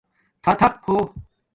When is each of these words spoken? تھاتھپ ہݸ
تھاتھپ 0.43 0.73
ہݸ 0.85 0.97